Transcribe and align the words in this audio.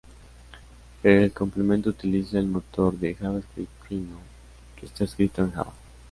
El 1.03 1.31
complemento 1.31 1.91
utiliza 1.91 2.39
el 2.39 2.47
motor 2.47 2.95
de 2.97 3.13
JavaScript 3.13 3.69
Rhino, 3.87 4.17
que 4.75 4.87
está 4.87 5.03
escrito 5.03 5.43
en 5.43 5.51
Java. 5.51 5.73